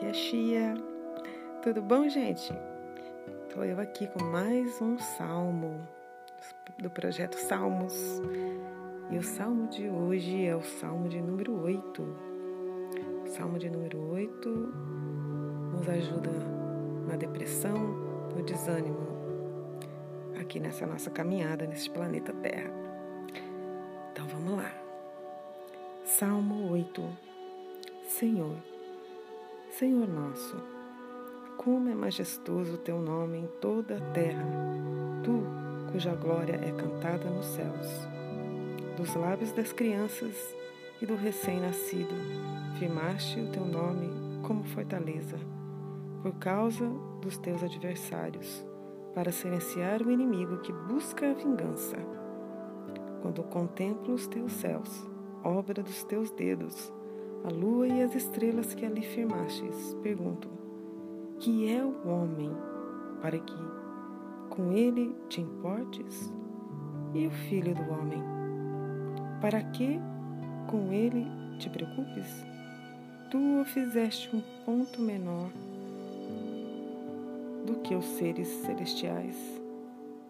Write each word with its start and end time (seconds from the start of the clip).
aqui 0.00 0.06
é 0.06 0.12
Chia. 0.14 0.74
Tudo 1.62 1.82
bom, 1.82 2.08
gente? 2.08 2.50
Estou 3.46 3.62
eu 3.64 3.78
aqui 3.78 4.06
com 4.06 4.24
mais 4.24 4.80
um 4.80 4.98
salmo 4.98 5.86
do 6.78 6.88
projeto 6.88 7.34
Salmos. 7.34 8.22
E 9.10 9.18
o 9.18 9.22
salmo 9.22 9.68
de 9.68 9.88
hoje 9.90 10.46
é 10.46 10.56
o 10.56 10.62
salmo 10.62 11.06
de 11.06 11.20
número 11.20 11.60
8. 11.62 12.02
O 12.02 13.26
salmo 13.26 13.58
de 13.58 13.68
número 13.68 14.10
8 14.10 14.48
nos 14.48 15.86
ajuda 15.86 16.30
na 17.06 17.16
depressão, 17.16 17.76
no 18.34 18.42
desânimo, 18.42 19.06
aqui 20.40 20.58
nessa 20.58 20.86
nossa 20.86 21.10
caminhada 21.10 21.66
nesse 21.66 21.90
planeta 21.90 22.32
Terra. 22.32 22.70
Então 24.12 24.26
vamos 24.28 24.56
lá. 24.56 24.72
Salmo 26.06 26.70
8. 26.72 27.02
Senhor, 28.06 28.56
Senhor 29.80 30.06
nosso, 30.06 30.58
como 31.56 31.88
é 31.88 31.94
majestoso 31.94 32.74
o 32.74 32.76
teu 32.76 33.00
nome 33.00 33.38
em 33.38 33.46
toda 33.62 33.96
a 33.96 34.10
terra, 34.12 34.44
tu, 35.24 35.42
cuja 35.90 36.14
glória 36.14 36.60
é 36.62 36.70
cantada 36.70 37.30
nos 37.30 37.46
céus. 37.46 37.88
Dos 38.94 39.14
lábios 39.14 39.52
das 39.52 39.72
crianças 39.72 40.54
e 41.00 41.06
do 41.06 41.16
recém-nascido, 41.16 42.14
firmaste 42.78 43.40
o 43.40 43.50
teu 43.50 43.64
nome 43.64 44.10
como 44.42 44.64
fortaleza, 44.64 45.38
por 46.22 46.34
causa 46.34 46.86
dos 47.22 47.38
teus 47.38 47.62
adversários, 47.62 48.62
para 49.14 49.32
silenciar 49.32 50.02
o 50.02 50.10
inimigo 50.10 50.58
que 50.58 50.74
busca 50.74 51.30
a 51.30 51.32
vingança. 51.32 51.96
Quando 53.22 53.42
contemplo 53.44 54.12
os 54.12 54.26
teus 54.26 54.52
céus, 54.52 55.08
obra 55.42 55.82
dos 55.82 56.04
teus 56.04 56.30
dedos, 56.32 56.92
a 57.44 57.50
lua 57.50 57.88
e 57.88 58.02
as 58.02 58.14
estrelas 58.14 58.74
que 58.74 58.84
ali 58.84 59.02
firmastes, 59.02 59.96
pergunto: 60.02 60.48
que 61.38 61.72
é 61.72 61.82
o 61.82 62.08
homem 62.08 62.50
para 63.22 63.38
que 63.38 63.56
com 64.48 64.72
ele 64.72 65.14
te 65.28 65.40
importes? 65.40 66.32
E 67.12 67.26
o 67.26 67.30
filho 67.30 67.74
do 67.74 67.82
homem, 67.90 68.22
para 69.40 69.60
que 69.62 69.98
com 70.68 70.92
ele 70.92 71.26
te 71.58 71.68
preocupes? 71.68 72.46
Tu 73.30 73.60
o 73.60 73.64
fizeste 73.64 74.34
um 74.34 74.40
ponto 74.64 75.00
menor 75.00 75.50
do 77.66 77.76
que 77.82 77.94
os 77.94 78.04
seres 78.04 78.48
celestiais 78.48 79.36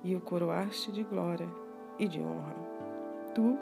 e 0.03 0.17
o 0.17 0.21
coroaste 0.21 0.91
de 0.93 1.03
glória 1.03 1.49
e 1.99 2.09
de 2.09 2.21
honra. 2.21 2.55
Tu 3.35 3.59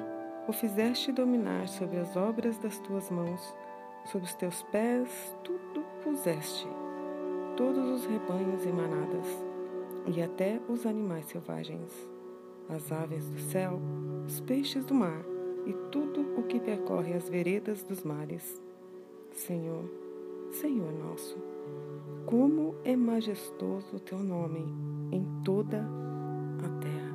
o 0.48 0.52
fizeste 0.52 1.12
dominar 1.12 1.68
sobre 1.68 1.98
as 1.98 2.16
obras 2.16 2.56
das 2.56 2.78
tuas 2.78 3.10
mãos, 3.10 3.54
sob 4.06 4.24
os 4.24 4.34
teus 4.34 4.62
pés 4.62 5.36
tudo 5.44 5.84
puseste, 6.02 6.66
todos 7.54 7.86
os 7.90 8.06
rebanhos 8.06 8.64
e 8.64 8.68
manadas, 8.68 9.26
e 10.06 10.22
até 10.22 10.58
os 10.66 10.86
animais 10.86 11.26
selvagens, 11.26 11.92
as 12.66 12.90
aves 12.90 13.28
do 13.28 13.38
céu, 13.38 13.78
os 14.26 14.40
peixes 14.40 14.86
do 14.86 14.94
mar 14.94 15.22
e 15.66 15.74
tudo 15.92 16.22
o 16.38 16.42
que 16.44 16.58
percorre 16.58 17.12
as 17.12 17.28
veredas 17.28 17.82
dos 17.82 18.02
mares. 18.02 18.58
Senhor, 19.32 19.84
Senhor 20.50 20.90
nosso, 20.92 21.36
como 22.24 22.74
é 22.84 22.96
majestoso 22.96 23.96
o 23.96 24.00
teu 24.00 24.18
nome 24.18 24.64
em 25.12 25.26
toda 25.44 25.86
a 26.64 26.80
terra. 26.80 27.07